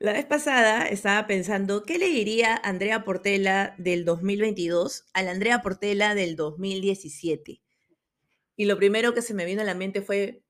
[0.00, 5.60] La vez pasada estaba pensando, ¿qué le diría Andrea Portela del 2022 a la Andrea
[5.60, 7.60] Portela del 2017?
[8.56, 10.42] Y lo primero que se me vino a la mente fue,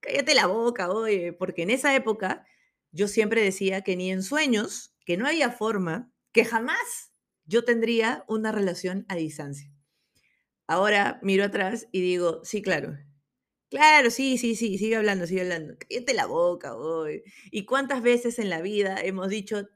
[0.00, 2.44] cállate la boca, oye, porque en esa época
[2.90, 7.12] yo siempre decía que ni en sueños, que no había forma, que jamás
[7.44, 9.72] yo tendría una relación a distancia.
[10.66, 12.98] Ahora miro atrás y digo, sí, claro,
[13.70, 15.74] Claro, sí, sí, sí, sigue hablando, sigue hablando.
[15.78, 17.22] Cállate la boca, hoy.
[17.50, 19.68] ¿Y cuántas veces en la vida hemos dicho,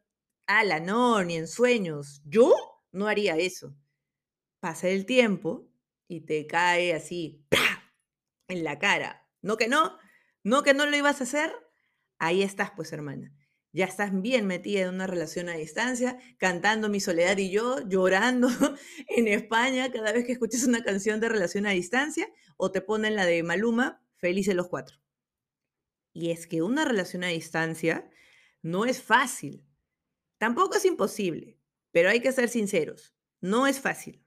[0.47, 2.23] ala, no, ni en sueños?
[2.25, 2.55] Yo
[2.91, 3.75] no haría eso.
[4.61, 5.69] Pasa el tiempo
[6.09, 7.61] y te cae así, ¡pra!
[8.49, 9.29] en la cara.
[9.43, 9.99] No que no,
[10.45, 11.53] no que no lo ibas a hacer.
[12.19, 13.33] Ahí estás, pues, hermana.
[13.75, 18.49] Ya estás bien metida en una relación a distancia, cantando Mi Soledad y yo, llorando
[19.09, 23.17] en España cada vez que escuches una canción de relación a distancia o te ponen
[23.17, 24.99] la de Maluma, felices los cuatro.
[26.13, 28.11] Y es que una relación a distancia
[28.61, 29.65] no es fácil.
[30.37, 31.59] Tampoco es imposible,
[31.93, 33.15] pero hay que ser sinceros.
[33.41, 34.23] No es fácil.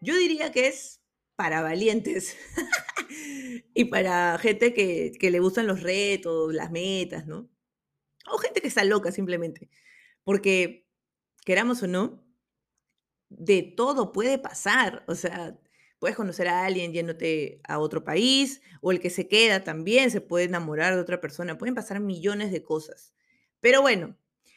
[0.00, 1.00] Yo diría que es
[1.36, 2.36] para valientes
[3.74, 7.53] y para gente que, que, le gustan los retos, las metas, ¿no?
[8.26, 9.68] O gente que está loca simplemente.
[10.22, 10.86] Porque,
[11.44, 12.24] queramos o no,
[13.28, 15.04] de todo puede pasar.
[15.08, 15.58] O sea,
[15.98, 20.20] puedes conocer a alguien yéndote a otro país, o el que se queda también se
[20.20, 23.14] puede enamorar de otra persona, pueden pasar millones de cosas.
[23.60, 24.16] Pero bueno,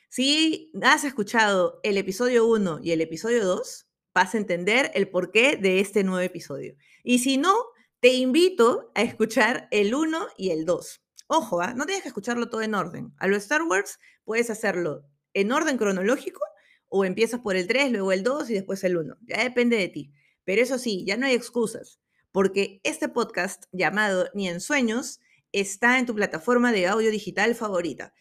[0.10, 5.58] si has escuchado el episodio 1 y el episodio 2, vas a entender el porqué
[5.58, 6.76] de este nuevo episodio.
[7.04, 7.56] Y si no,
[8.00, 11.02] te invito a escuchar el 1 y el 2.
[11.28, 11.74] Ojo, ¿ah?
[11.74, 13.14] no tienes que escucharlo todo en orden.
[13.18, 16.42] A lo Star Wars puedes hacerlo en orden cronológico
[16.88, 19.18] o empiezas por el 3, luego el 2 y después el 1.
[19.24, 20.14] Ya depende de ti.
[20.46, 22.00] Pero eso sí, ya no hay excusas,
[22.32, 25.20] porque este podcast llamado Ni en Sueños
[25.52, 28.14] está en tu plataforma de audio digital favorita.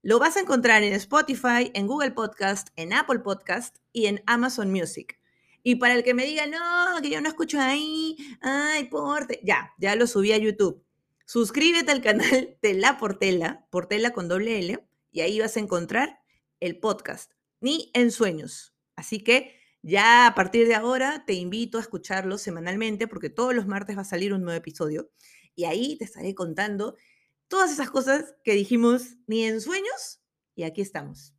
[0.00, 4.70] Lo vas a encontrar en Spotify, en Google Podcast, en Apple Podcast y en Amazon
[4.70, 5.18] Music.
[5.64, 9.72] Y para el que me diga, no, que yo no escucho ahí, ay, porte, ya,
[9.78, 10.84] ya lo subí a YouTube.
[11.26, 16.20] Suscríbete al canal de La Portela, Portela con doble L, y ahí vas a encontrar
[16.60, 18.74] el podcast, Ni en Sueños.
[18.96, 23.66] Así que ya a partir de ahora te invito a escucharlo semanalmente porque todos los
[23.66, 25.10] martes va a salir un nuevo episodio
[25.56, 26.96] y ahí te estaré contando
[27.48, 30.22] todas esas cosas que dijimos ni en sueños
[30.54, 31.34] y aquí estamos.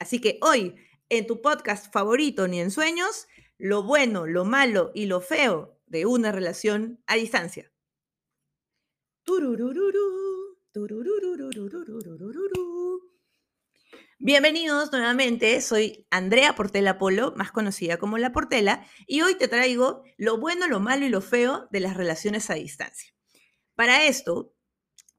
[0.00, 0.74] Así que hoy
[1.08, 3.28] en tu podcast favorito ni en sueños,
[3.58, 7.73] lo bueno, lo malo y lo feo de una relación a distancia.
[14.18, 20.02] Bienvenidos nuevamente, soy Andrea Portela Polo, más conocida como La Portela, y hoy te traigo
[20.18, 23.14] lo bueno, lo malo y lo feo de las relaciones a distancia.
[23.74, 24.52] Para esto,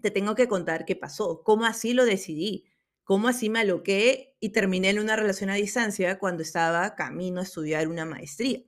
[0.02, 2.66] te tengo que contar qué pasó, cómo así lo decidí,
[3.04, 7.44] cómo así me aloqué y terminé en una relación a distancia cuando estaba camino a
[7.44, 8.60] estudiar una maestría.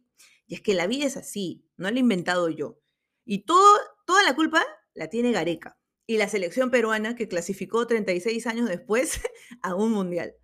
[0.47, 2.79] Y es que la vida es así, no la he inventado yo.
[3.23, 4.65] Y todo, toda la culpa
[4.97, 5.77] la tiene Gareca
[6.07, 9.21] y la selección peruana que clasificó 36 años después
[9.61, 10.35] a un mundial.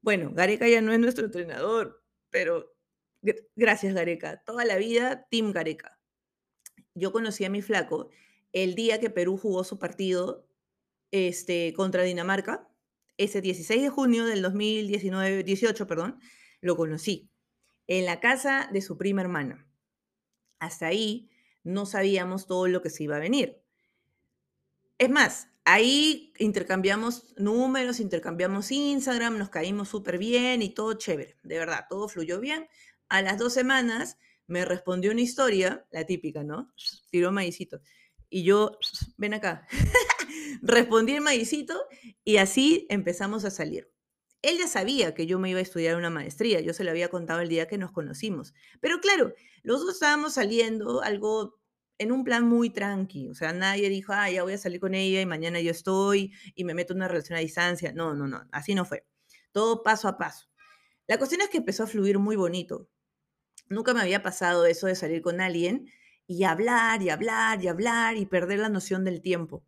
[0.00, 2.72] Bueno, Gareca ya no es nuestro entrenador, pero
[3.56, 4.42] gracias Gareca.
[4.44, 5.98] Toda la vida, Team Gareca.
[6.94, 8.10] Yo conocí a mi flaco
[8.52, 10.46] el día que Perú jugó su partido
[11.10, 12.68] este, contra Dinamarca,
[13.16, 16.20] ese 16 de junio del 2019, 18, perdón,
[16.60, 17.30] lo conocí
[17.86, 19.66] en la casa de su prima hermana.
[20.60, 21.30] Hasta ahí
[21.64, 23.63] no sabíamos todo lo que se iba a venir.
[24.98, 31.58] Es más, ahí intercambiamos números, intercambiamos Instagram, nos caímos súper bien y todo chévere, de
[31.58, 32.68] verdad, todo fluyó bien.
[33.08, 36.72] A las dos semanas me respondió una historia, la típica, ¿no?
[37.10, 37.80] Tiró maicito.
[38.28, 38.78] Y yo,
[39.16, 39.66] ven acá,
[40.62, 41.80] respondí el maicito
[42.24, 43.90] y así empezamos a salir.
[44.42, 47.08] Él ya sabía que yo me iba a estudiar una maestría, yo se lo había
[47.08, 48.52] contado el día que nos conocimos.
[48.80, 51.58] Pero claro, los dos estábamos saliendo algo
[51.98, 54.94] en un plan muy tranqui, o sea, nadie dijo, ah, ya voy a salir con
[54.94, 57.92] ella y mañana yo estoy y me meto en una relación a distancia.
[57.92, 59.06] No, no, no, así no fue.
[59.52, 60.48] Todo paso a paso.
[61.06, 62.88] La cuestión es que empezó a fluir muy bonito.
[63.68, 65.86] Nunca me había pasado eso de salir con alguien
[66.26, 69.64] y hablar y hablar y hablar y perder la noción del tiempo.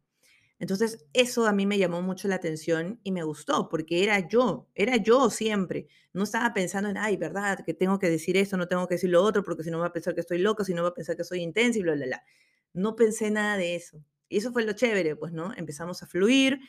[0.59, 4.69] Entonces, eso a mí me llamó mucho la atención y me gustó, porque era yo,
[4.75, 5.87] era yo siempre.
[6.15, 7.59] No estaba pensando en, ay, ¿verdad?
[7.65, 9.87] Que tengo que decir esto, no tengo que decir lo otro, porque si no va
[9.87, 11.95] a pensar que estoy loca, si no va a pensar que soy intensa y bla,
[11.95, 12.25] bla, bla.
[12.73, 14.03] No pensé nada de eso.
[14.29, 15.53] Y eso fue lo chévere, pues, ¿no?
[15.57, 16.61] Empezamos a fluir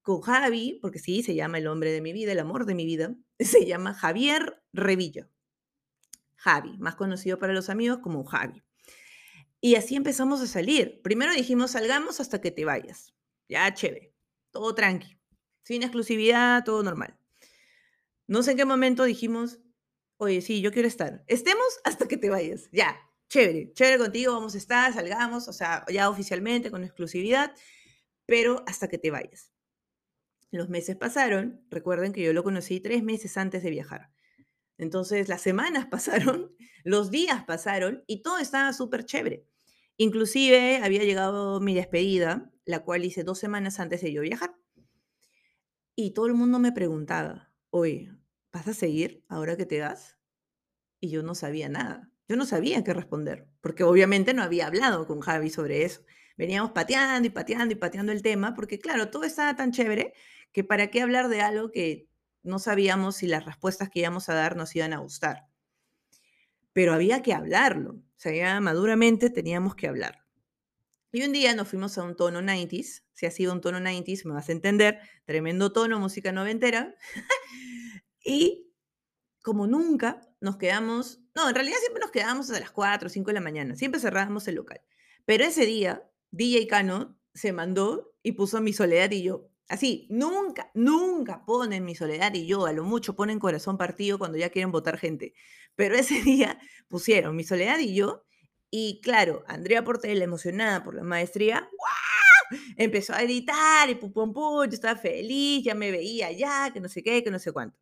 [0.00, 2.86] con Javi, porque sí, se llama el hombre de mi vida, el amor de mi
[2.86, 5.28] vida, se llama Javier Revilla.
[6.36, 8.62] Javi, más conocido para los amigos como Javi.
[9.60, 11.02] Y así empezamos a salir.
[11.02, 13.12] Primero dijimos, salgamos hasta que te vayas.
[13.48, 14.14] Ya, chévere.
[14.50, 15.18] Todo tranqui.
[15.62, 17.18] sin exclusividad, todo normal.
[18.26, 19.58] No sé en qué momento dijimos,
[20.16, 21.24] oye, sí, yo quiero estar.
[21.26, 22.68] Estemos hasta que te vayas.
[22.72, 22.98] Ya,
[23.28, 27.54] chévere, chévere contigo, vamos a estar, salgamos, o sea, ya oficialmente, con exclusividad,
[28.26, 29.52] pero hasta que te vayas.
[30.50, 34.10] Los meses pasaron, recuerden que yo lo conocí tres meses antes de viajar.
[34.78, 36.54] Entonces, las semanas pasaron,
[36.84, 39.46] los días pasaron y todo estaba súper chévere.
[39.98, 44.54] Inclusive había llegado mi despedida, la cual hice dos semanas antes de yo viajar.
[45.96, 48.12] Y todo el mundo me preguntaba, oye,
[48.52, 50.16] ¿vas a seguir ahora que te vas?
[51.00, 52.12] Y yo no sabía nada.
[52.28, 56.04] Yo no sabía qué responder, porque obviamente no había hablado con Javi sobre eso.
[56.36, 60.14] Veníamos pateando y pateando y pateando el tema, porque claro, todo estaba tan chévere
[60.52, 62.08] que para qué hablar de algo que
[62.44, 65.47] no sabíamos si las respuestas que íbamos a dar nos iban a gustar.
[66.78, 70.24] Pero había que hablarlo, o sea, ya maduramente teníamos que hablar.
[71.10, 74.24] Y un día nos fuimos a un tono 90s, si ha sido un tono 90s,
[74.26, 76.94] me vas a entender, tremendo tono, música noventera.
[78.24, 78.70] y
[79.42, 83.26] como nunca, nos quedamos, no, en realidad siempre nos quedábamos a las 4 o 5
[83.26, 84.80] de la mañana, siempre cerrábamos el local.
[85.24, 90.70] Pero ese día, DJ Cano se mandó y puso mi soledad y yo, Así, nunca,
[90.72, 94.72] nunca ponen mi soledad y yo, a lo mucho ponen corazón partido cuando ya quieren
[94.72, 95.34] votar gente.
[95.76, 98.24] Pero ese día pusieron mi soledad y yo,
[98.70, 101.68] y claro, Andrea Portela, emocionada por la maestría,
[102.76, 106.80] empezó a gritar y pum, pum, pum, yo estaba feliz, ya me veía ya, que
[106.80, 107.78] no sé qué, que no sé cuánto.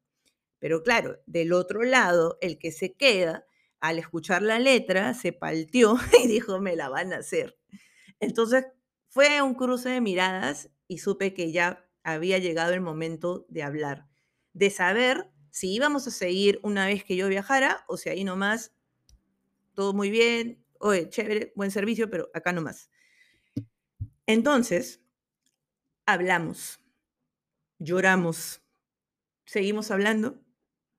[0.59, 3.47] Pero claro, del otro lado, el que se queda,
[3.81, 7.57] al escuchar la letra, se palteó y dijo, me la van a hacer.
[8.21, 8.65] Entonces,
[9.09, 14.07] fue un cruce de miradas y supe que ya había llegado el momento de hablar,
[14.53, 18.73] de saber si íbamos a seguir una vez que yo viajara o si ahí nomás
[19.75, 22.91] todo muy bien, oye, chévere, buen servicio, pero acá nomás.
[24.27, 25.03] Entonces,
[26.07, 26.81] hablamos,
[27.79, 28.63] lloramos,
[29.45, 30.43] seguimos hablando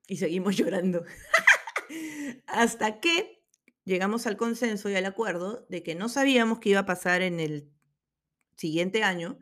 [0.06, 1.04] y seguimos llorando.
[2.46, 3.42] Hasta que
[3.84, 7.40] llegamos al consenso y al acuerdo de que no sabíamos qué iba a pasar en
[7.40, 7.70] el
[8.56, 9.38] siguiente año,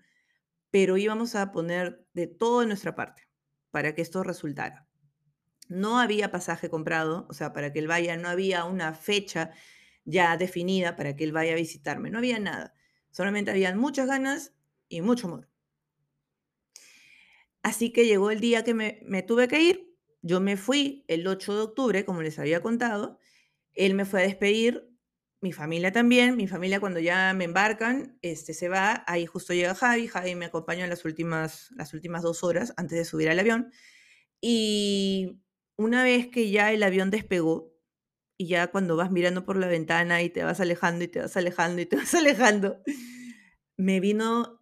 [0.77, 3.27] pero íbamos a poner de toda nuestra parte
[3.71, 4.87] para que esto resultara.
[5.69, 9.53] No había pasaje comprado, o sea, para que él vaya, no había una fecha
[10.05, 12.75] ya definida para que él vaya a visitarme, no había nada.
[13.11, 14.53] Solamente habían muchas ganas
[14.91, 15.49] y mucho amor.
[17.63, 21.27] Así que llegó el día que me, me tuve que ir, yo me fui el
[21.27, 23.19] 8 de octubre, como les había contado,
[23.73, 24.95] él me fue a despedir
[25.41, 29.75] mi familia también, mi familia cuando ya me embarcan, este, se va, ahí justo llega
[29.75, 33.39] Javi, Javi me acompañó en las últimas, las últimas dos horas antes de subir al
[33.39, 33.71] avión,
[34.41, 35.43] y
[35.77, 37.75] una vez que ya el avión despegó,
[38.39, 41.37] y ya cuando vas mirando por la ventana y te vas alejando y te vas
[41.37, 42.83] alejando y te vas alejando,
[43.77, 44.61] me vino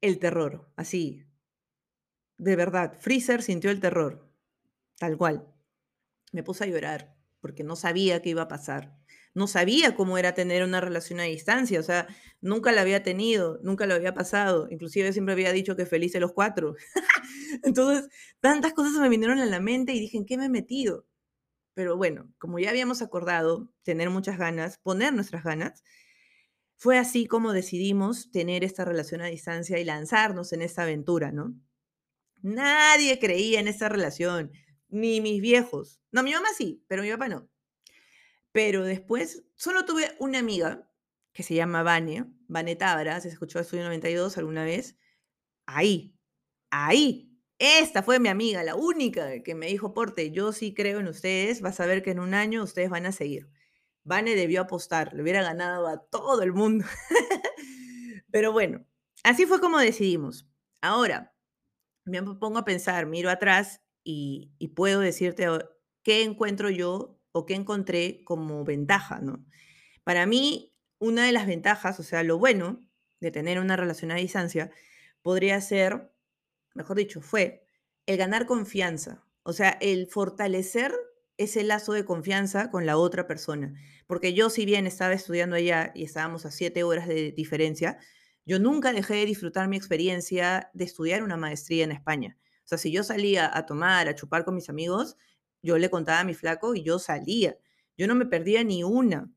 [0.00, 1.26] el terror, así,
[2.38, 4.30] de verdad, Freezer sintió el terror,
[4.98, 5.48] tal cual.
[6.32, 8.98] Me puse a llorar porque no sabía qué iba a pasar
[9.34, 12.08] no sabía cómo era tener una relación a distancia, o sea,
[12.40, 16.32] nunca la había tenido, nunca lo había pasado, inclusive siempre había dicho que felices los
[16.32, 16.76] cuatro.
[17.64, 18.08] Entonces,
[18.40, 21.06] tantas cosas me vinieron a la mente y dije, ¿en qué me he metido?
[21.74, 25.82] Pero bueno, como ya habíamos acordado tener muchas ganas, poner nuestras ganas,
[26.76, 31.54] fue así como decidimos tener esta relación a distancia y lanzarnos en esta aventura, ¿no?
[32.42, 34.52] Nadie creía en esta relación,
[34.88, 36.00] ni mis viejos.
[36.12, 37.48] No, mi mamá sí, pero mi papá no.
[38.54, 40.88] Pero después, solo tuve una amiga
[41.32, 44.96] que se llama Vane, Vane Tabra, se escuchó Estudio 92 alguna vez.
[45.66, 46.16] Ahí,
[46.70, 51.08] ahí, esta fue mi amiga, la única que me dijo, Porte, yo sí creo en
[51.08, 53.50] ustedes, vas a ver que en un año ustedes van a seguir.
[54.04, 56.84] Vane debió apostar, le hubiera ganado a todo el mundo.
[58.30, 58.86] Pero bueno,
[59.24, 60.48] así fue como decidimos.
[60.80, 61.34] Ahora,
[62.04, 65.48] me pongo a pensar, miro atrás y, y puedo decirte
[66.04, 69.44] qué encuentro yo o qué encontré como ventaja, ¿no?
[70.04, 72.80] Para mí, una de las ventajas, o sea, lo bueno
[73.18, 74.70] de tener una relación a distancia,
[75.20, 76.12] podría ser,
[76.74, 77.66] mejor dicho, fue
[78.06, 80.94] el ganar confianza, o sea, el fortalecer
[81.36, 83.74] ese lazo de confianza con la otra persona.
[84.06, 87.98] Porque yo, si bien estaba estudiando allá y estábamos a siete horas de diferencia,
[88.46, 92.38] yo nunca dejé de disfrutar mi experiencia de estudiar una maestría en España.
[92.64, 95.16] O sea, si yo salía a tomar, a chupar con mis amigos,
[95.64, 97.56] yo le contaba a mi flaco y yo salía.
[97.96, 99.32] Yo no me perdía ni una,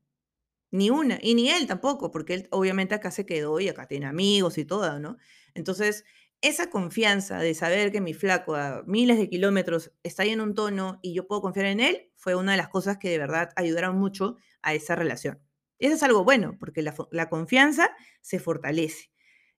[0.70, 4.06] ni una, y ni él tampoco, porque él obviamente acá se quedó y acá tiene
[4.06, 5.16] amigos y todo, ¿no?
[5.54, 6.04] Entonces,
[6.40, 10.54] esa confianza de saber que mi flaco a miles de kilómetros está ahí en un
[10.54, 13.50] tono y yo puedo confiar en él, fue una de las cosas que de verdad
[13.56, 15.40] ayudaron mucho a esa relación.
[15.78, 19.10] Eso es algo bueno, porque la, la confianza se fortalece.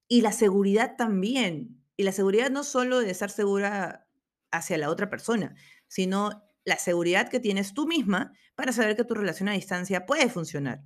[0.09, 1.83] Y la seguridad también.
[1.97, 4.07] Y la seguridad no solo de estar segura
[4.51, 5.55] hacia la otra persona,
[5.89, 10.31] sino la seguridad que tienes tú misma para saber que tu relación a distancia puede
[10.31, 10.81] funcionar.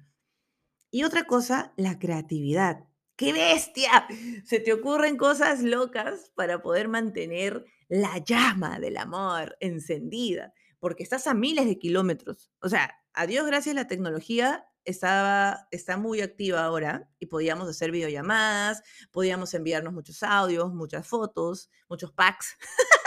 [0.90, 2.84] Y otra cosa, la creatividad.
[3.16, 4.06] ¡Qué bestia!
[4.44, 11.26] Se te ocurren cosas locas para poder mantener la llama del amor encendida, porque estás
[11.26, 12.50] a miles de kilómetros.
[12.62, 17.90] O sea, a Dios gracias la tecnología estaba, está muy activa ahora y podíamos hacer
[17.90, 22.56] videollamadas, podíamos enviarnos muchos audios, muchas fotos, muchos packs.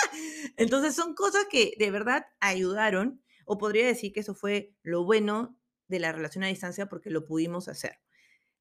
[0.57, 5.57] Entonces son cosas que de verdad ayudaron, o podría decir que eso fue lo bueno
[5.87, 7.99] de la relación a distancia porque lo pudimos hacer.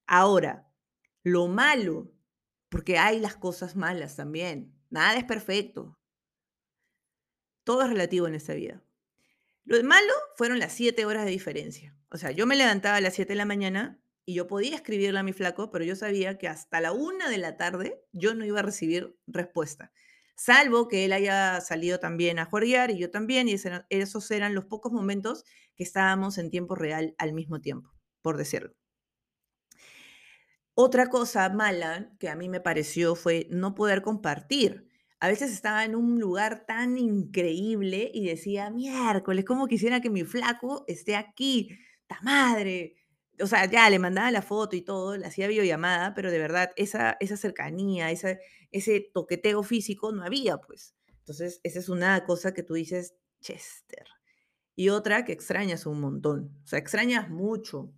[0.07, 0.69] Ahora,
[1.23, 2.13] lo malo,
[2.69, 4.73] porque hay las cosas malas también.
[4.91, 5.99] Nada es perfecto.
[7.65, 8.85] Todo es relativo en esta vida.
[9.65, 11.97] Lo malo fueron las siete horas de diferencia.
[12.11, 15.19] O sea, yo me levantaba a las 7 de la mañana y yo podía escribirle
[15.19, 18.45] a mi flaco, pero yo sabía que hasta la una de la tarde yo no
[18.45, 19.93] iba a recibir respuesta.
[20.39, 23.57] Salvo que él haya salido también a jugar y yo también, y
[23.91, 27.91] esos eran los pocos momentos que estábamos en tiempo real al mismo tiempo,
[28.23, 28.75] por decirlo.
[30.75, 34.87] Otra cosa mala que a mí me pareció fue no poder compartir.
[35.21, 40.25] A veces estaba en un lugar tan increíble y decía, miércoles, ¿cómo quisiera que mi
[40.25, 41.71] flaco esté aquí?
[42.07, 42.95] ¡Ta madre!
[43.41, 46.73] O sea, ya le mandaba la foto y todo, le hacía videollamada, pero de verdad,
[46.77, 48.39] esa, esa cercanía, esa,
[48.73, 50.95] ese toqueteo físico no había, pues.
[51.19, 54.07] Entonces, esa es una cosa que tú dices, Chester.
[54.75, 56.59] Y otra que extrañas un montón.
[56.63, 57.93] O sea, extrañas mucho.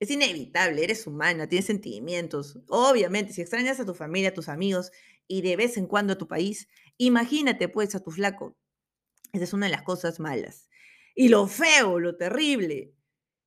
[0.00, 2.58] Es inevitable, eres humana, tienes sentimientos.
[2.68, 4.90] Obviamente, si extrañas a tu familia, a tus amigos
[5.28, 8.56] y de vez en cuando a tu país, imagínate pues a tu flaco.
[9.32, 10.68] Esa es una de las cosas malas.
[11.14, 12.92] Y lo feo, lo terrible,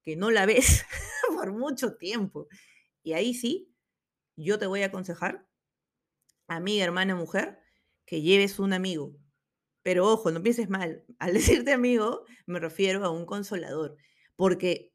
[0.02, 0.86] que no la ves
[1.38, 2.48] por mucho tiempo.
[3.04, 3.72] Y ahí sí,
[4.36, 5.48] yo te voy a aconsejar,
[6.48, 7.60] amiga, hermana, mujer,
[8.06, 9.16] que lleves un amigo.
[9.84, 11.06] Pero ojo, no pienses mal.
[11.20, 13.98] Al decirte amigo, me refiero a un consolador.
[14.36, 14.94] Porque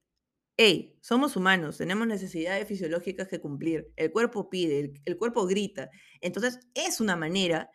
[0.56, 5.90] hey, somos humanos, tenemos necesidades fisiológicas que cumplir, el cuerpo pide, el, cuerpo grita.
[6.20, 7.70] Entonces, es una manera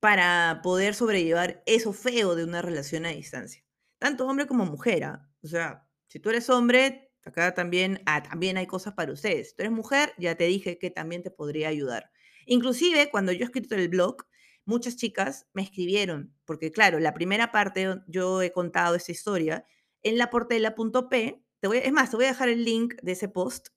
[0.00, 3.64] para poder sobrellevar eso feo de una relación a distancia.
[3.98, 5.04] Tanto hombre como mujer.
[5.04, 5.30] ¿ah?
[5.42, 9.54] O sea, si tú eres hombre, acá también, ah, también hay cosas para ustedes.
[9.54, 12.10] Tú eres mujer, ya te dije que también te podría ayudar.
[12.46, 14.26] Inclusive, cuando yo he escrito el blog,
[14.64, 19.64] muchas chicas me escribieron, porque claro, la primera parte yo he contado esta historia
[20.02, 23.68] en laportela.p es más, te voy a dejar el link de ese post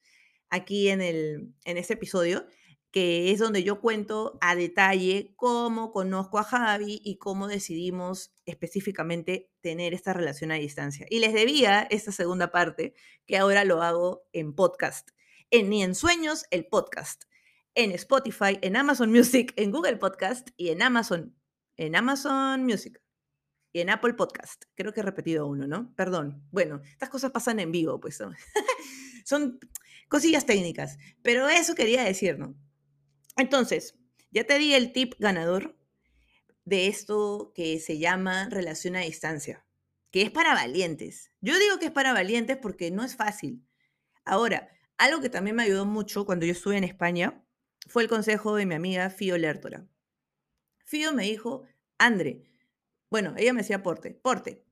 [0.49, 2.45] aquí en, el, en ese episodio,
[2.91, 9.49] que es donde yo cuento a detalle cómo conozco a Javi y cómo decidimos específicamente
[9.61, 11.05] tener esta relación a distancia.
[11.09, 12.93] Y les debía esta segunda parte,
[13.25, 15.09] que ahora lo hago en podcast.
[15.51, 17.25] En Ni en Sueños, el podcast.
[17.73, 21.35] En Spotify, en Amazon Music, en Google Podcast y en Amazon,
[21.75, 23.01] en Amazon Music
[23.73, 24.63] y en Apple Podcast.
[24.75, 25.93] Creo que he repetido uno, ¿no?
[25.95, 26.41] Perdón.
[26.51, 28.17] Bueno, estas cosas pasan en vivo, pues
[29.25, 29.59] son
[30.07, 32.55] cosillas técnicas, pero eso quería decir, ¿no?
[33.35, 33.95] Entonces,
[34.31, 35.77] ya te di el tip ganador
[36.65, 39.65] de esto que se llama relación a distancia,
[40.11, 41.31] que es para valientes.
[41.41, 43.63] Yo digo que es para valientes porque no es fácil.
[44.25, 47.43] Ahora, algo que también me ayudó mucho cuando yo estuve en España
[47.87, 49.87] fue el consejo de mi amiga Fío Lertora.
[50.83, 51.63] Fío me dijo,
[51.97, 52.43] André,
[53.09, 54.63] bueno, ella me decía Porte, Porte,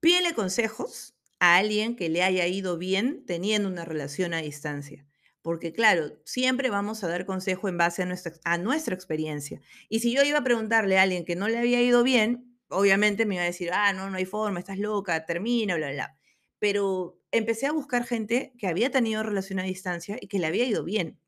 [0.00, 5.06] pídele consejos a alguien que le haya ido bien teniendo una relación a distancia.
[5.46, 9.60] Porque claro, siempre vamos a dar consejo en base a nuestra, a nuestra experiencia.
[9.88, 13.26] Y si yo iba a preguntarle a alguien que no le había ido bien, obviamente
[13.26, 16.18] me iba a decir, ah, no, no hay forma, estás loca, termina, bla, bla.
[16.58, 20.64] Pero empecé a buscar gente que había tenido relación a distancia y que le había
[20.64, 21.20] ido bien.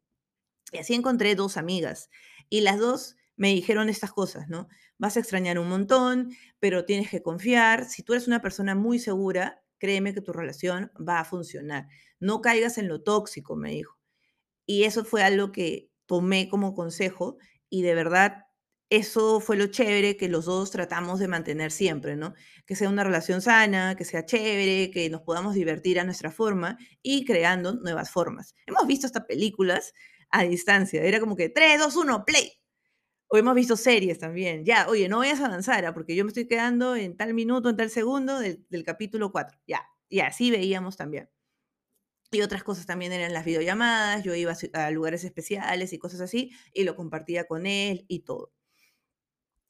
[0.72, 2.10] Y así encontré dos amigas.
[2.50, 4.66] Y las dos me dijeron estas cosas, ¿no?
[4.98, 7.84] Vas a extrañar un montón, pero tienes que confiar.
[7.84, 11.86] Si tú eres una persona muy segura, créeme que tu relación va a funcionar.
[12.18, 13.97] No caigas en lo tóxico, me dijo.
[14.68, 17.38] Y eso fue algo que tomé como consejo
[17.70, 18.44] y de verdad
[18.90, 22.34] eso fue lo chévere que los dos tratamos de mantener siempre, ¿no?
[22.66, 26.76] Que sea una relación sana, que sea chévere, que nos podamos divertir a nuestra forma
[27.02, 28.54] y creando nuevas formas.
[28.66, 29.94] Hemos visto estas películas
[30.30, 32.52] a distancia, era como que 3, 2, 1, play.
[33.28, 34.66] O hemos visto series también.
[34.66, 35.94] Ya, oye, no vayas a avanzar, ¿ah?
[35.94, 39.58] porque yo me estoy quedando en tal minuto, en tal segundo del, capítulo 4.
[39.66, 41.30] Ya, y así veíamos también.
[42.30, 46.50] Y otras cosas también eran las videollamadas, yo iba a lugares especiales y cosas así,
[46.74, 48.52] y lo compartía con él y todo.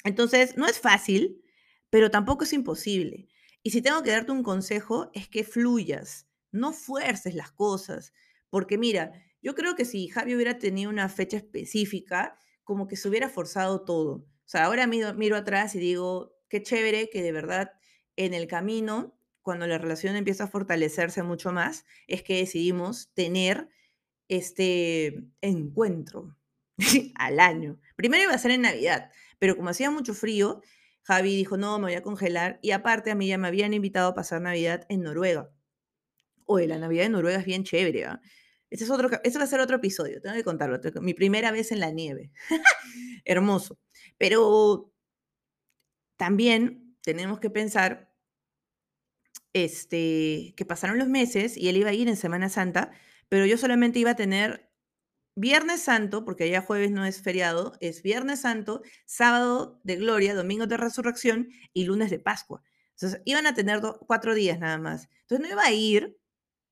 [0.05, 1.43] Entonces, no es fácil,
[1.91, 3.29] pero tampoco es imposible.
[3.63, 8.13] Y si tengo que darte un consejo, es que fluyas, no fuerces las cosas,
[8.51, 9.13] porque mira,
[9.43, 13.85] yo creo que si Javi hubiera tenido una fecha específica, como que se hubiera forzado
[13.85, 14.13] todo.
[14.15, 17.73] O sea, ahora miro, miro atrás y digo, qué chévere que de verdad
[18.17, 19.18] en el camino,
[19.49, 23.71] cuando la relación empieza a fortalecerse mucho más, es que decidimos tener
[24.29, 26.37] este encuentro
[27.15, 27.81] al año.
[27.97, 30.61] Primero iba a ser en Navidad, pero como hacía mucho frío,
[31.01, 32.59] Javi dijo, no, me voy a congelar.
[32.61, 35.51] Y aparte a mí ya me habían invitado a pasar Navidad en Noruega.
[36.45, 38.05] Oye, la Navidad en Noruega es bien chévere.
[38.05, 38.21] ¿ah?
[38.69, 40.79] Este, es otro, este va a ser otro episodio, tengo que contarlo.
[41.01, 42.33] Mi primera vez en la nieve.
[43.25, 43.79] Hermoso.
[44.19, 44.93] Pero
[46.19, 48.08] también tenemos que pensar
[49.65, 52.91] este, que pasaron los meses y él iba a ir en Semana Santa,
[53.29, 54.71] pero yo solamente iba a tener
[55.37, 60.67] Viernes Santo, porque allá jueves no es feriado, es Viernes Santo, sábado de gloria, domingo
[60.67, 62.63] de resurrección y lunes de Pascua.
[62.93, 65.09] Entonces iban a tener cuatro días nada más.
[65.21, 66.19] Entonces no iba a ir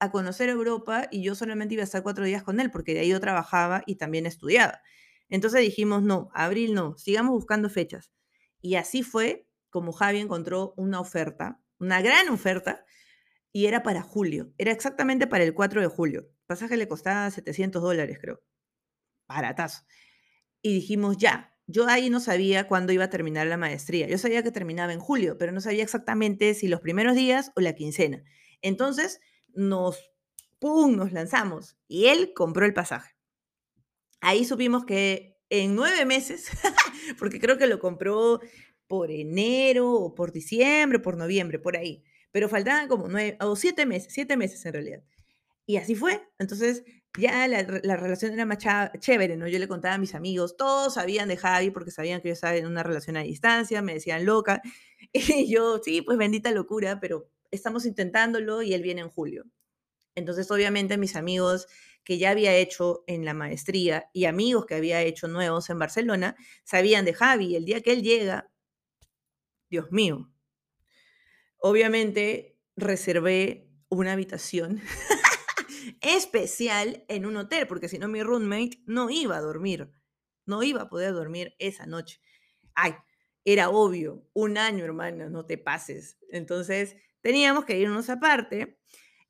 [0.01, 3.01] a conocer Europa y yo solamente iba a estar cuatro días con él, porque de
[3.01, 4.81] ahí yo trabajaba y también estudiaba.
[5.29, 8.11] Entonces dijimos, no, abril no, sigamos buscando fechas.
[8.61, 12.85] Y así fue como Javi encontró una oferta, una gran oferta,
[13.53, 16.21] y era para julio, era exactamente para el 4 de julio.
[16.21, 18.43] El pasaje le costaba 700 dólares, creo.
[19.29, 19.85] Baratazo.
[20.63, 24.07] Y dijimos, ya, yo ahí no sabía cuándo iba a terminar la maestría.
[24.09, 27.61] Yo sabía que terminaba en julio, pero no sabía exactamente si los primeros días o
[27.61, 28.23] la quincena.
[28.63, 29.21] Entonces,
[29.55, 30.11] nos,
[30.59, 33.17] ¡pum!, nos lanzamos y él compró el pasaje.
[34.21, 36.51] Ahí supimos que en nueve meses,
[37.19, 38.41] porque creo que lo compró
[38.87, 43.87] por enero o por diciembre, por noviembre, por ahí, pero faltaban como nueve o siete
[43.87, 45.03] meses, siete meses en realidad.
[45.67, 46.23] Y así fue.
[46.39, 46.85] Entonces,
[47.19, 48.59] ya la, la, relación era más
[49.01, 49.49] chévere, ¿no?
[49.49, 52.57] Yo le contaba a mis amigos, todos sabían de Javi porque sabían que yo estaba
[52.57, 54.63] en una relación a distancia, me decían loca.
[55.13, 59.45] Y yo, sí, pues bendita locura, pero estamos intentándolo y él viene en julio.
[60.15, 61.69] Entonces, obviamente, mis amigos
[62.03, 66.37] que ya había hecho en la maestría y amigos que había hecho nuevos en Barcelona,
[66.65, 67.57] sabían de Javi.
[67.57, 68.49] El día que él llega,
[69.69, 70.31] Dios mío,
[71.59, 74.81] obviamente reservé una habitación
[76.01, 79.91] especial en un hotel, porque si no mi roommate no iba a dormir,
[80.45, 82.21] no iba a poder dormir esa noche.
[82.75, 82.95] Ay,
[83.45, 86.19] era obvio, un año, hermano, no te pases.
[86.31, 88.79] Entonces, teníamos que irnos aparte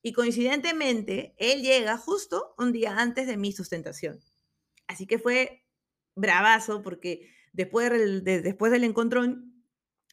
[0.03, 4.20] y coincidentemente él llega justo un día antes de mi sustentación.
[4.87, 5.64] Así que fue
[6.14, 9.56] bravazo porque después del, después del encontrón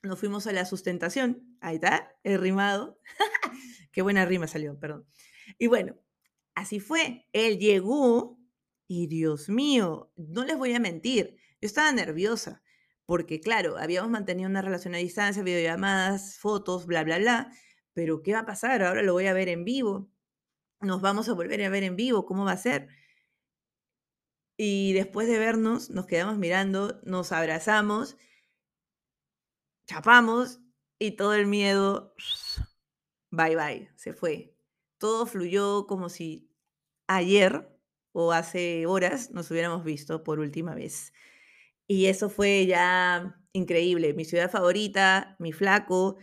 [0.03, 1.57] nos fuimos a la sustentación.
[1.61, 2.99] Ahí está, el rimado.
[3.91, 5.07] Qué buena rima salió, perdón.
[5.57, 5.95] Y bueno,
[6.55, 7.27] así fue.
[7.33, 8.39] Él llegó
[8.87, 12.61] y Dios mío, no les voy a mentir, yo estaba nerviosa
[13.05, 17.51] porque claro, habíamos mantenido una relación a distancia, videollamadas, fotos, bla, bla, bla,
[17.93, 18.83] pero ¿qué va a pasar?
[18.83, 20.09] Ahora lo voy a ver en vivo.
[20.81, 22.89] Nos vamos a volver a ver en vivo, ¿cómo va a ser?
[24.57, 28.17] Y después de vernos, nos quedamos mirando, nos abrazamos,
[29.93, 30.59] chapamos
[30.99, 32.15] y todo el miedo,
[33.31, 34.53] bye bye, se fue
[35.03, 36.49] todo fluyó como si
[37.07, 37.69] ayer
[38.13, 41.11] o hace horas nos hubiéramos visto por última vez.
[41.87, 44.13] Y eso fue ya increíble.
[44.13, 46.15] Mi ciudad favorita, mi flaco,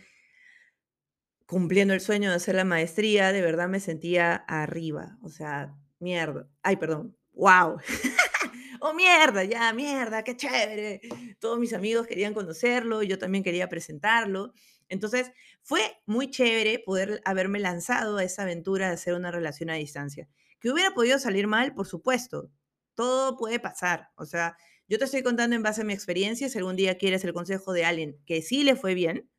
[1.45, 5.19] cumpliendo el sueño de hacer la maestría, de verdad me sentía arriba.
[5.21, 6.49] O sea, mierda.
[6.63, 7.15] Ay, perdón.
[7.35, 7.81] ¡Wow!
[8.81, 9.45] ¡Oh, mierda!
[9.45, 11.03] Ya, mierda, qué chévere.
[11.41, 14.53] Todos mis amigos querían conocerlo, yo también quería presentarlo.
[14.89, 19.75] Entonces, fue muy chévere poder haberme lanzado a esa aventura de hacer una relación a
[19.75, 20.29] distancia.
[20.61, 22.51] Que hubiera podido salir mal, por supuesto.
[22.95, 24.11] Todo puede pasar.
[24.17, 24.57] O sea,
[24.89, 26.49] yo te estoy contando en base a mi experiencia.
[26.49, 29.31] Si algún día quieres el consejo de alguien que sí le fue bien,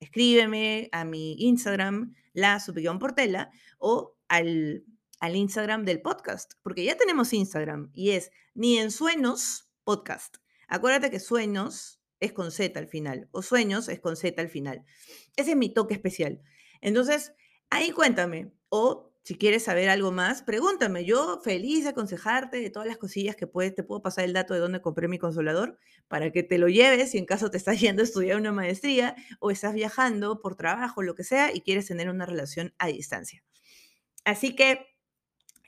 [0.00, 2.62] escríbeme a mi Instagram, la
[3.00, 4.84] Portela, o al,
[5.20, 10.36] al Instagram del podcast, porque ya tenemos Instagram y es ni en sueños podcast.
[10.68, 14.84] Acuérdate que sueños es con Z al final, o sueños es con Z al final.
[15.36, 16.40] Ese es mi toque especial.
[16.80, 17.32] Entonces,
[17.70, 21.04] ahí cuéntame, o si quieres saber algo más, pregúntame.
[21.04, 24.54] Yo feliz de aconsejarte de todas las cosillas que puedes, te puedo pasar el dato
[24.54, 27.80] de dónde compré mi consolador para que te lo lleves si en caso te estás
[27.80, 31.88] yendo a estudiar una maestría o estás viajando por trabajo, lo que sea, y quieres
[31.88, 33.42] tener una relación a distancia.
[34.24, 34.86] Así que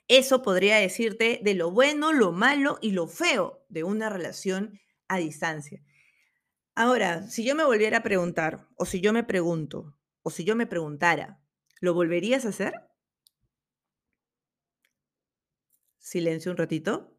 [0.07, 5.17] eso podría decirte de lo bueno, lo malo y lo feo de una relación a
[5.17, 5.81] distancia.
[6.75, 10.55] Ahora, si yo me volviera a preguntar, o si yo me pregunto, o si yo
[10.55, 11.43] me preguntara,
[11.81, 12.73] ¿lo volverías a hacer?
[15.97, 17.17] Silencio un ratito.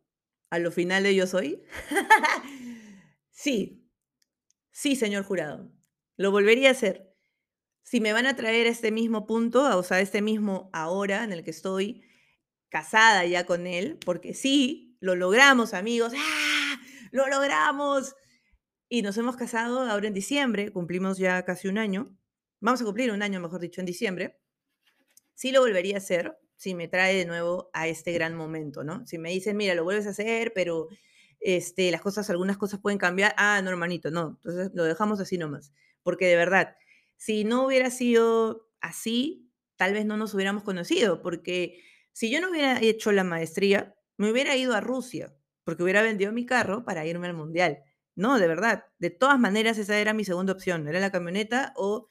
[0.48, 1.62] A lo final de yo soy.
[3.30, 3.86] sí,
[4.72, 5.70] sí, señor jurado.
[6.16, 7.14] Lo volvería a hacer.
[7.82, 11.32] Si me van a traer a este mismo punto, o sea, este mismo ahora en
[11.32, 12.02] el que estoy
[12.68, 16.12] casada ya con él, porque sí, lo logramos, amigos.
[16.16, 16.80] ¡Ah!
[17.10, 18.14] Lo logramos.
[18.88, 22.16] Y nos hemos casado ahora en diciembre, cumplimos ya casi un año.
[22.60, 24.40] Vamos a cumplir un año, mejor dicho, en diciembre.
[25.34, 29.06] Sí lo volvería a hacer si me trae de nuevo a este gran momento, ¿no?
[29.06, 30.88] Si me dicen, mira, lo vuelves a hacer, pero
[31.40, 33.34] este, las cosas, algunas cosas pueden cambiar.
[33.38, 34.38] Ah, no, hermanito, no.
[34.42, 35.72] Entonces lo dejamos así nomás.
[36.02, 36.76] Porque de verdad,
[37.16, 41.22] si no hubiera sido así, tal vez no nos hubiéramos conocido.
[41.22, 45.34] Porque si yo no hubiera hecho la maestría, me hubiera ido a Rusia,
[45.70, 47.78] porque hubiera vendido mi carro para irme al mundial.
[48.16, 48.86] No, de verdad.
[48.98, 50.88] De todas maneras, esa era mi segunda opción.
[50.88, 52.08] Era la camioneta o,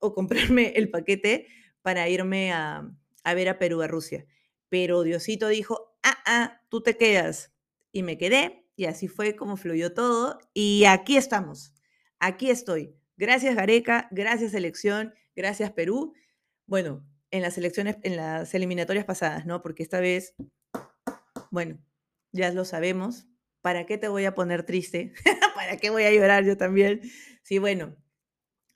[0.00, 1.46] o comprarme el paquete
[1.82, 2.90] para irme a,
[3.22, 4.26] a ver a Perú, a Rusia.
[4.68, 7.52] Pero Diosito dijo, ah, ah, tú te quedas
[7.92, 11.72] y me quedé y así fue como fluyó todo y aquí estamos,
[12.18, 12.96] aquí estoy.
[13.16, 16.12] Gracias Gareca, gracias selección, gracias Perú.
[16.66, 19.62] Bueno, en las elecciones, en las eliminatorias pasadas, ¿no?
[19.62, 20.34] Porque esta vez,
[21.52, 21.78] bueno,
[22.32, 23.26] ya lo sabemos.
[23.62, 25.12] ¿Para qué te voy a poner triste?
[25.54, 27.00] ¿Para qué voy a llorar yo también?
[27.42, 27.96] Sí, bueno,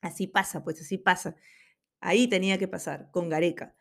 [0.02, 1.36] así pasa, pues así pasa.
[2.00, 3.74] Ahí tenía que pasar con Gareca.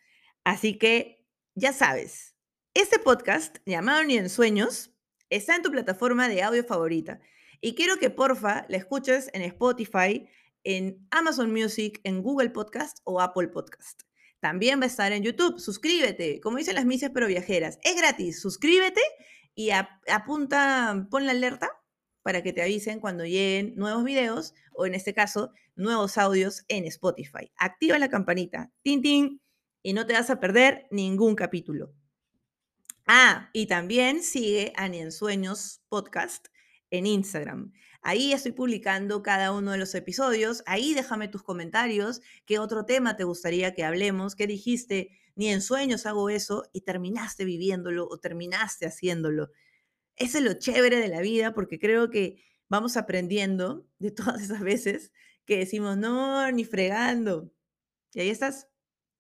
[0.44, 2.36] Así que, ya sabes,
[2.74, 4.96] este podcast llamado Ni en Sueños
[5.30, 7.20] está en tu plataforma de audio favorita.
[7.60, 10.28] Y quiero que porfa la escuches en Spotify,
[10.64, 14.04] en Amazon Music, en Google Podcast o Apple Podcast.
[14.40, 15.60] También va a estar en YouTube.
[15.60, 17.80] Suscríbete, como dicen las misias pero viajeras.
[17.84, 18.42] Es gratis.
[18.42, 19.02] Suscríbete
[19.56, 21.70] y apunta, pon la alerta
[22.24, 26.86] para que te avisen cuando lleguen nuevos videos o en este caso nuevos audios en
[26.86, 27.52] Spotify.
[27.58, 29.42] Activa la campanita, tin tin,
[29.84, 31.94] y no te vas a perder ningún capítulo.
[33.06, 36.48] Ah, y también sigue a Ni en Sueños Podcast
[36.90, 37.74] en Instagram.
[38.02, 40.64] Ahí estoy publicando cada uno de los episodios.
[40.66, 42.22] Ahí déjame tus comentarios.
[42.46, 44.36] ¿Qué otro tema te gustaría que hablemos?
[44.36, 45.10] ¿Qué dijiste?
[45.36, 49.52] Ni en sueños hago eso y terminaste viviéndolo o terminaste haciéndolo.
[50.16, 54.62] Ese es lo chévere de la vida porque creo que vamos aprendiendo de todas esas
[54.62, 55.12] veces
[55.46, 57.52] que decimos, no, ni fregando.
[58.14, 58.68] Y ahí estás.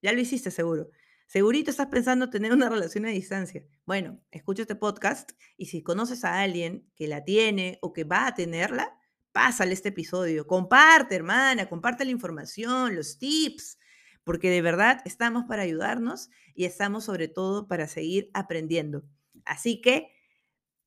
[0.01, 0.89] Ya lo hiciste seguro.
[1.27, 3.65] Segurito estás pensando tener una relación a distancia.
[3.85, 8.27] Bueno, escucha este podcast y si conoces a alguien que la tiene o que va
[8.27, 8.95] a tenerla,
[9.31, 10.45] pásale este episodio.
[10.45, 13.79] Comparte, hermana, comparte la información, los tips,
[14.23, 19.03] porque de verdad estamos para ayudarnos y estamos sobre todo para seguir aprendiendo.
[19.45, 20.11] Así que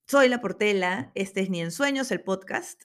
[0.06, 2.84] soy la Portela, este es Ni en Sueños, el podcast,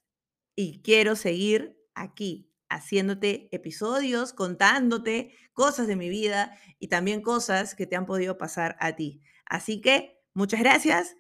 [0.56, 7.86] y quiero seguir aquí haciéndote episodios, contándote cosas de mi vida y también cosas que
[7.86, 9.22] te han podido pasar a ti.
[9.46, 11.16] Así que muchas gracias,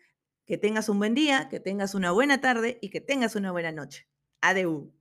[0.45, 3.71] que tengas un buen día, que tengas una buena tarde y que tengas una buena
[3.71, 4.07] noche.
[4.41, 5.00] Adeu.